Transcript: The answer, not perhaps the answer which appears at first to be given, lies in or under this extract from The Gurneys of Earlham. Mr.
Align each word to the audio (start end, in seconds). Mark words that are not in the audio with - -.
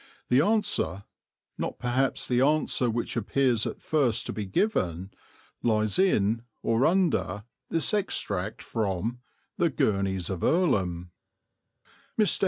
The 0.29 0.41
answer, 0.41 1.03
not 1.59 1.77
perhaps 1.77 2.27
the 2.27 2.41
answer 2.41 2.89
which 2.89 3.15
appears 3.15 3.67
at 3.67 3.83
first 3.83 4.25
to 4.25 4.33
be 4.33 4.45
given, 4.47 5.11
lies 5.61 5.99
in 5.99 6.41
or 6.63 6.87
under 6.87 7.43
this 7.69 7.93
extract 7.93 8.63
from 8.63 9.19
The 9.59 9.69
Gurneys 9.69 10.31
of 10.31 10.43
Earlham. 10.43 11.11
Mr. 12.17 12.39